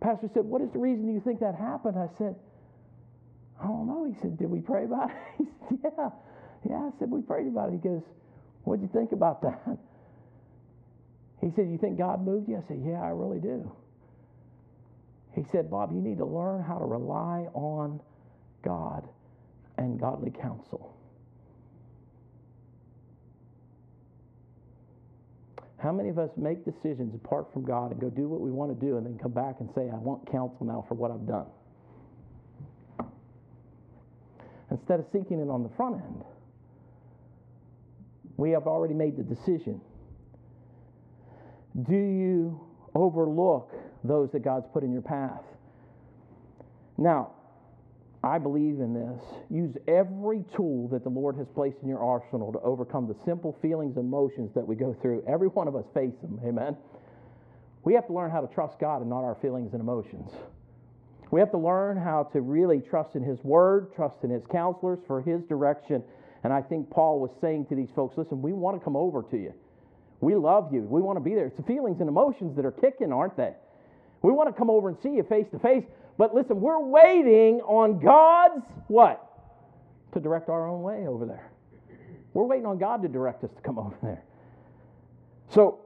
[0.00, 1.96] Pastor said, What is the reason you think that happened?
[1.98, 2.36] I said,
[3.60, 4.04] I don't know.
[4.04, 5.16] He said, Did we pray about it?
[5.68, 6.10] He said, Yeah.
[6.68, 7.72] Yeah, I said, We prayed about it.
[7.72, 8.02] He goes,
[8.64, 9.78] What'd you think about that?
[11.40, 12.56] He said, You think God moved you?
[12.56, 13.70] I said, Yeah, I really do.
[15.34, 18.00] He said, Bob, you need to learn how to rely on
[18.62, 19.08] God
[19.78, 20.96] and godly counsel.
[25.78, 28.78] How many of us make decisions apart from God and go do what we want
[28.78, 31.26] to do and then come back and say, I want counsel now for what I've
[31.26, 31.46] done?
[34.70, 36.24] Instead of seeking it on the front end,
[38.36, 39.80] we have already made the decision.
[41.88, 42.60] Do you
[42.94, 45.42] overlook those that God's put in your path?
[46.98, 47.32] Now,
[48.26, 49.22] I believe in this.
[49.50, 53.56] Use every tool that the Lord has placed in your arsenal to overcome the simple
[53.62, 55.22] feelings and emotions that we go through.
[55.28, 56.40] Every one of us face them.
[56.44, 56.76] Amen.
[57.84, 60.28] We have to learn how to trust God and not our feelings and emotions.
[61.30, 64.98] We have to learn how to really trust in His Word, trust in His counselors
[65.06, 66.02] for His direction.
[66.42, 69.22] And I think Paul was saying to these folks listen, we want to come over
[69.30, 69.54] to you.
[70.20, 70.80] We love you.
[70.80, 71.46] We want to be there.
[71.46, 73.52] It's the feelings and emotions that are kicking, aren't they?
[74.22, 75.84] We want to come over and see you face to face,
[76.18, 79.22] But listen, we're waiting on God's what?
[80.12, 81.50] To direct our own way over there.
[82.32, 84.24] We're waiting on God to direct us to come over there.
[85.50, 85.80] So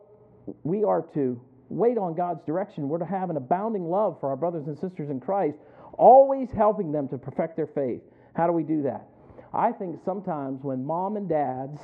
[0.63, 2.89] we are to wait on God's direction.
[2.89, 5.59] We're to have an abounding love for our brothers and sisters in Christ,
[5.95, 8.01] always helping them to perfect their faith.
[8.35, 9.07] How do we do that?
[9.53, 11.81] I think sometimes when mom and dads,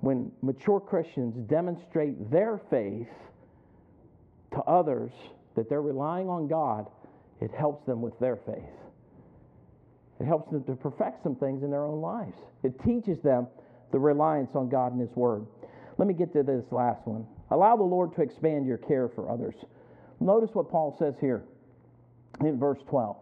[0.00, 3.08] when mature Christians demonstrate their faith
[4.52, 5.12] to others,
[5.56, 6.86] that they're relying on God,
[7.40, 8.62] it helps them with their faith.
[10.20, 12.36] It helps them to perfect some things in their own lives.
[12.62, 13.48] It teaches them
[13.90, 15.46] the reliance on God and His Word.
[15.98, 17.26] Let me get to this last one.
[17.50, 19.54] Allow the Lord to expand your care for others.
[20.20, 21.44] Notice what Paul says here
[22.40, 23.16] in verse 12.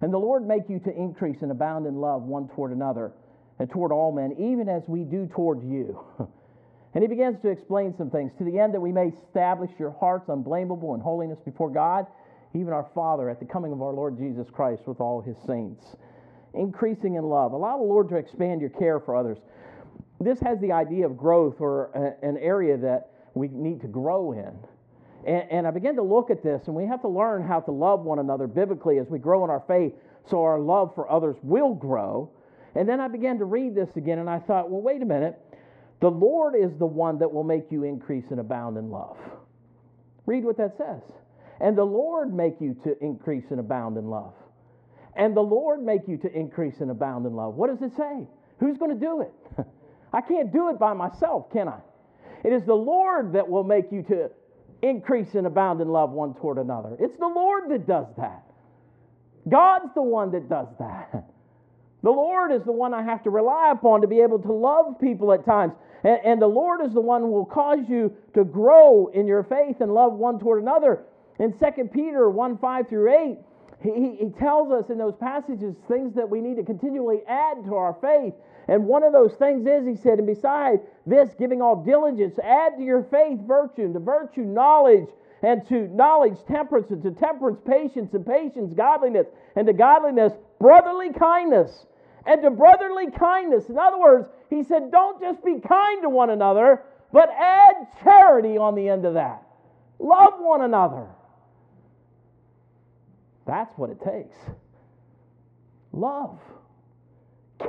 [0.00, 3.12] And the Lord make you to increase and abound in love one toward another
[3.58, 5.98] and toward all men, even as we do toward you.
[6.94, 9.90] and he begins to explain some things to the end that we may establish your
[9.90, 12.06] hearts unblameable in holiness before God,
[12.54, 15.96] even our Father, at the coming of our Lord Jesus Christ with all his saints.
[16.54, 17.52] Increasing in love.
[17.52, 19.38] Allow the Lord to expand your care for others.
[20.20, 24.32] This has the idea of growth or a, an area that we need to grow
[24.32, 24.58] in.
[25.26, 27.70] And, and I began to look at this, and we have to learn how to
[27.70, 29.92] love one another biblically as we grow in our faith
[30.28, 32.30] so our love for others will grow.
[32.74, 35.38] And then I began to read this again, and I thought, well, wait a minute.
[36.00, 39.16] The Lord is the one that will make you increase and abound in love.
[40.26, 41.02] Read what that says.
[41.60, 44.34] And the Lord make you to increase and abound in love.
[45.16, 47.54] And the Lord make you to increase and abound in love.
[47.54, 48.26] What does it say?
[48.60, 49.66] Who's going to do it?
[50.12, 51.80] I can't do it by myself, can I?
[52.44, 54.30] It is the Lord that will make you to
[54.82, 56.96] increase and abound in love one toward another.
[57.00, 58.44] It's the Lord that does that.
[59.48, 61.24] God's the one that does that.
[62.02, 65.00] The Lord is the one I have to rely upon to be able to love
[65.00, 65.72] people at times.
[66.04, 69.42] And, and, the Lord is the one who will cause you to grow in your
[69.42, 71.04] faith and love one toward another.
[71.40, 73.38] In 2 Peter 1 5 through 8,
[73.82, 77.74] he, he tells us in those passages things that we need to continually add to
[77.74, 78.34] our faith.
[78.68, 82.76] And one of those things is, he said, and beside this, giving all diligence, add
[82.76, 85.08] to your faith virtue, and to virtue knowledge,
[85.42, 91.12] and to knowledge temperance, and to temperance patience, and patience godliness, and to godliness brotherly
[91.12, 91.86] kindness,
[92.26, 93.68] and to brotherly kindness.
[93.68, 98.56] In other words, he said, don't just be kind to one another, but add charity
[98.58, 99.42] on the end of that.
[99.98, 101.06] Love one another.
[103.46, 104.36] That's what it takes.
[105.92, 106.38] Love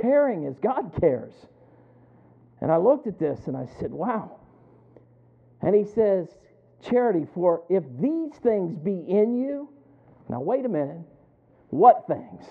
[0.02, 1.32] caring as God cares.
[2.60, 4.36] And I looked at this and I said, wow.
[5.62, 6.28] And he says,
[6.82, 9.68] Charity, for if these things be in you,
[10.28, 11.00] now wait a minute,
[11.68, 12.44] what things?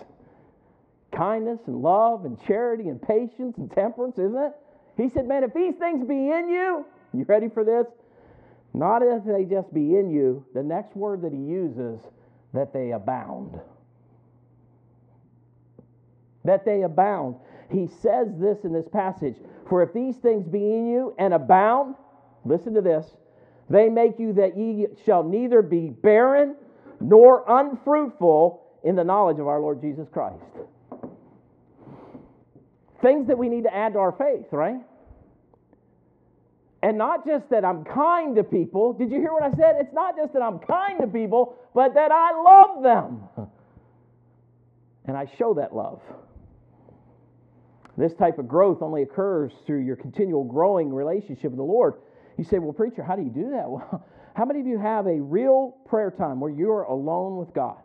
[1.20, 4.54] Kindness and love and charity and patience and temperance, isn't it?
[4.96, 7.88] He said, Man, if these things be in you, you ready for this?
[8.74, 12.00] Not if they just be in you, the next word that he uses,
[12.54, 13.60] that they abound
[16.50, 17.36] that they abound.
[17.72, 19.36] He says this in this passage
[19.68, 21.96] For if these things be in you and abound,
[22.46, 23.06] listen to this,
[23.70, 26.56] they make you that ye shall neither be barren
[27.00, 30.44] nor unfruitful in the knowledge of our Lord Jesus Christ.
[33.02, 34.82] Things that we need to add to our faith, right?
[36.82, 38.94] And not just that I'm kind to people.
[38.94, 39.76] Did you hear what I said?
[39.80, 43.48] It's not just that I'm kind to people, but that I love them.
[45.06, 46.02] And I show that love.
[47.98, 51.96] This type of growth only occurs through your continual growing relationship with the Lord.
[52.38, 53.66] You say, Well, preacher, how do you do that?
[53.70, 57.78] Well, how many of you have a real prayer time where you're alone with God?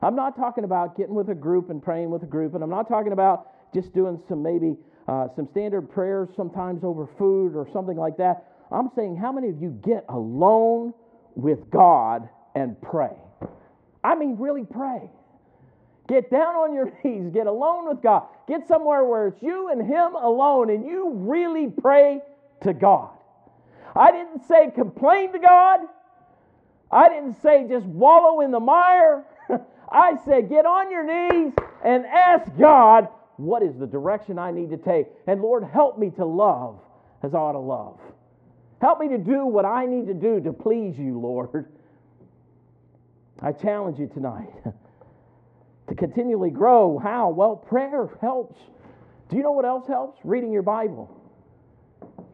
[0.00, 2.70] I'm not talking about getting with a group and praying with a group, and I'm
[2.70, 4.76] not talking about just doing some maybe
[5.08, 8.44] uh, some standard prayers sometimes over food or something like that.
[8.70, 10.94] I'm saying, how many of you get alone
[11.34, 13.16] with God and pray?
[14.04, 15.10] I mean, really pray.
[16.08, 19.82] Get down on your knees, get alone with God, get somewhere where it's you and
[19.82, 22.20] Him alone, and you really pray
[22.62, 23.10] to God.
[23.94, 25.80] I didn't say complain to God.
[26.90, 29.24] I didn't say just wallow in the mire.
[29.90, 31.52] I said get on your knees
[31.84, 35.06] and ask God, what is the direction I need to take?
[35.26, 36.80] And Lord, help me to love
[37.22, 38.00] as I ought to love.
[38.80, 41.66] Help me to do what I need to do to please you, Lord.
[43.40, 44.50] I challenge you tonight.
[45.88, 46.98] to continually grow.
[46.98, 47.30] How?
[47.30, 48.58] Well, prayer helps.
[49.28, 50.20] Do you know what else helps?
[50.24, 51.10] Reading your Bible.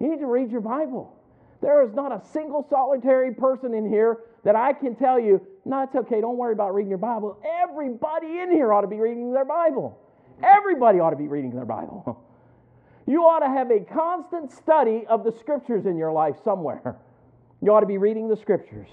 [0.01, 1.15] You need to read your Bible.
[1.61, 5.83] There is not a single solitary person in here that I can tell you, no,
[5.83, 7.41] it's okay, don't worry about reading your Bible.
[7.63, 9.99] Everybody in here ought to be reading their Bible.
[10.43, 12.24] Everybody ought to be reading their Bible.
[13.09, 16.97] You ought to have a constant study of the scriptures in your life somewhere.
[17.62, 18.89] You ought to be reading the scriptures.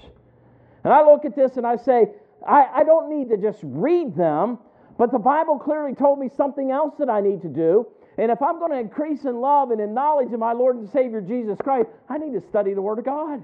[0.85, 2.07] And I look at this and I say,
[2.47, 4.57] I, I don't need to just read them,
[4.97, 7.87] but the Bible clearly told me something else that I need to do.
[8.17, 10.89] And if I'm going to increase in love and in knowledge of my Lord and
[10.89, 13.43] Savior Jesus Christ, I need to study the Word of God.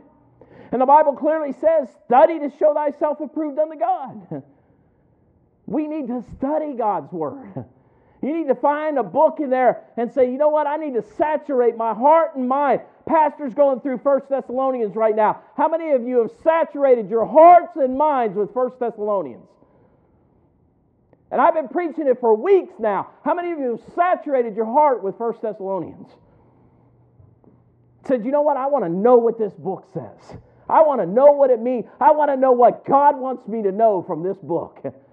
[0.71, 4.43] And the Bible clearly says, study to show thyself approved unto God.
[5.67, 7.65] We need to study God's Word.
[8.21, 10.67] You need to find a book in there and say, you know what?
[10.67, 12.81] I need to saturate my heart and mind.
[13.07, 15.41] Pastor's going through First Thessalonians right now.
[15.57, 19.47] How many of you have saturated your hearts and minds with First Thessalonians?
[21.31, 23.09] And I've been preaching it for weeks now.
[23.25, 26.09] How many of you have saturated your heart with First Thessalonians?
[28.05, 28.57] Said, you know what?
[28.57, 30.37] I want to know what this book says.
[30.69, 31.85] I want to know what it means.
[31.99, 34.79] I want to know what God wants me to know from this book.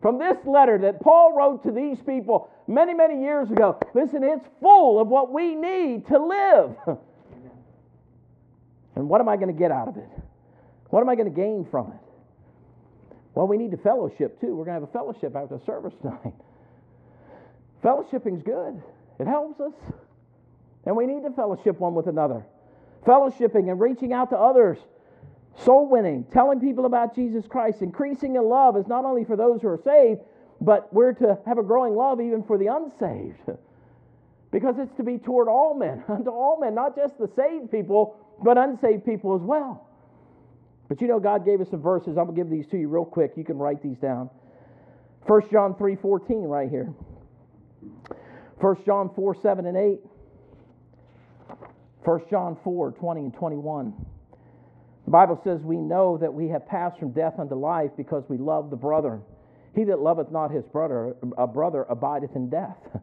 [0.00, 3.78] From this letter that Paul wrote to these people many, many years ago.
[3.94, 6.76] Listen, it's full of what we need to live.
[9.00, 10.10] And what am I going to get out of it?
[10.90, 13.16] What am I going to gain from it?
[13.34, 14.48] Well, we need to fellowship too.
[14.48, 16.34] We're going to have a fellowship after service tonight.
[17.84, 18.82] Fellowshipping's good.
[19.18, 19.72] It helps us.
[20.84, 22.44] And we need to fellowship one with another.
[23.06, 24.76] Fellowshipping and reaching out to others.
[25.56, 29.62] Soul winning, telling people about Jesus Christ, increasing in love is not only for those
[29.62, 30.20] who are saved,
[30.60, 33.40] but we're to have a growing love even for the unsaved.
[34.50, 38.16] because it's to be toward all men, unto all men, not just the saved people,
[38.42, 39.86] but unsaved people as well.
[40.88, 42.18] But you know, God gave us some verses.
[42.18, 43.32] I'm going to give these to you real quick.
[43.36, 44.28] You can write these down.
[45.26, 46.92] 1 John 3 14, right here.
[48.58, 50.00] 1 John 4 7 and 8.
[52.02, 54.06] 1 John 4 20 and 21.
[55.10, 58.38] The Bible says, We know that we have passed from death unto life because we
[58.38, 59.20] love the brother.
[59.74, 62.78] He that loveth not his brother, a brother abideth in death.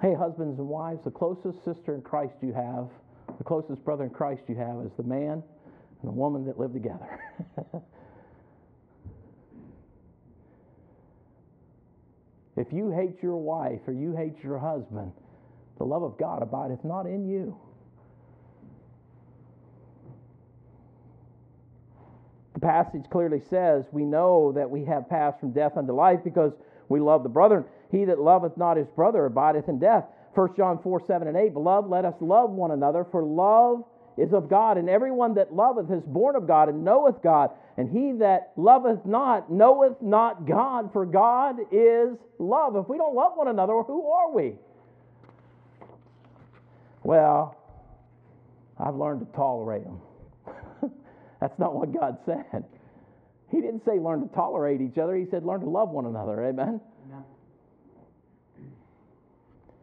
[0.00, 2.90] hey, husbands and wives, the closest sister in Christ you have
[3.38, 5.42] the closest brother in Christ you have is the man
[6.00, 7.20] and the woman that live together.
[12.56, 15.10] if you hate your wife or you hate your husband,
[15.78, 17.58] the love of God abideth not in you.
[22.56, 26.52] The passage clearly says, We know that we have passed from death unto life because
[26.88, 27.66] we love the brethren.
[27.90, 30.06] He that loveth not his brother abideth in death.
[30.34, 31.52] 1 John 4 7 and 8.
[31.52, 33.84] Beloved, let us love one another, for love
[34.16, 37.50] is of God, and everyone that loveth is born of God and knoweth God.
[37.76, 42.74] And he that loveth not knoweth not God, for God is love.
[42.76, 44.54] If we don't love one another, who are we?
[47.02, 47.54] Well,
[48.78, 50.00] I've learned to tolerate them.
[51.40, 52.64] That's not what God said.
[53.50, 56.44] He didn't say learn to tolerate each other, He said learn to love one another.
[56.44, 56.80] Amen?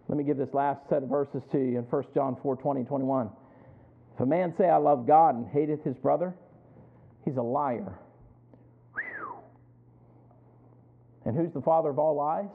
[0.10, 2.84] Let me give this last set of verses to you in 1 John 4 20
[2.84, 3.30] 21.
[4.14, 6.36] If a man say, I love God and hateth his brother,
[7.26, 7.98] he's a liar.
[11.26, 12.50] And who's the father of all lies?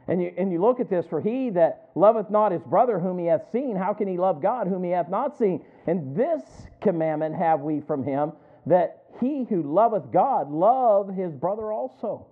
[0.07, 3.17] and, you, and you look at this, for he that loveth not his brother whom
[3.17, 5.65] he hath seen, how can he love God whom he hath not seen?
[5.87, 6.41] And this
[6.81, 8.33] commandment have we from him,
[8.65, 12.27] that he who loveth God love his brother also.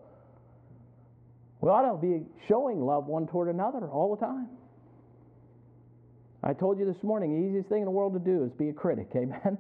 [1.62, 4.50] We ought to be showing love one toward another all the time.
[6.44, 8.68] I told you this morning, the easiest thing in the world to do is be
[8.70, 9.08] a critic.
[9.16, 9.58] Amen.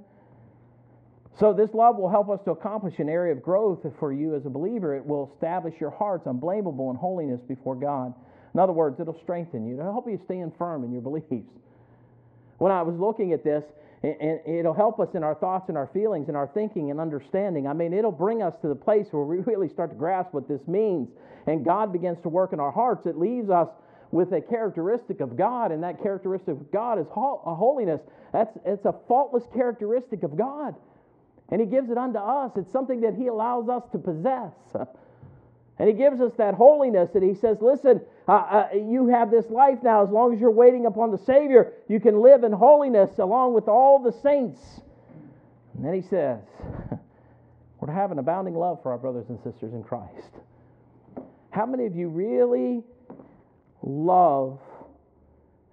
[1.39, 4.45] So, this love will help us to accomplish an area of growth for you as
[4.45, 4.95] a believer.
[4.95, 8.13] It will establish your hearts unblameable in holiness before God.
[8.53, 9.79] In other words, it'll strengthen you.
[9.79, 11.49] It'll help you stand firm in your beliefs.
[12.57, 13.63] When I was looking at this,
[14.03, 17.67] and it'll help us in our thoughts and our feelings and our thinking and understanding.
[17.67, 20.47] I mean, it'll bring us to the place where we really start to grasp what
[20.47, 21.09] this means.
[21.47, 23.05] And God begins to work in our hearts.
[23.05, 23.69] It leaves us
[24.11, 28.01] with a characteristic of God, and that characteristic of God is holiness.
[28.31, 30.75] That's, it's a faultless characteristic of God.
[31.49, 32.51] And He gives it unto us.
[32.55, 34.51] It's something that He allows us to possess.
[35.80, 39.49] And He gives us that holiness, and He says, Listen, uh, uh, you have this
[39.49, 40.03] life now.
[40.03, 43.67] As long as you're waiting upon the Savior, you can live in holiness along with
[43.67, 44.59] all the saints.
[45.76, 46.39] And then He says,
[47.80, 50.30] We're to have an abounding love for our brothers and sisters in Christ.
[51.49, 52.84] How many of you really
[53.82, 54.59] love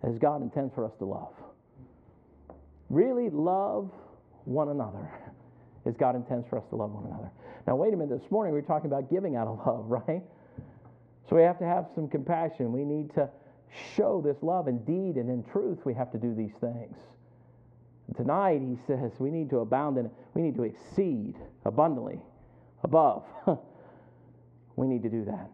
[0.02, 1.32] as God intends for us to love?
[2.88, 3.90] Really love
[4.44, 5.08] one another
[5.86, 7.30] as God intends for us to love one another.
[7.70, 8.20] Now, wait a minute.
[8.20, 10.24] This morning we were talking about giving out of love, right?
[11.28, 12.72] So we have to have some compassion.
[12.72, 13.30] We need to
[13.94, 15.78] show this love in deed and in truth.
[15.84, 16.96] We have to do these things.
[18.16, 20.12] Tonight, he says we need to abound in it.
[20.34, 22.18] We need to exceed abundantly
[22.82, 23.22] above.
[24.74, 25.48] we need to do that.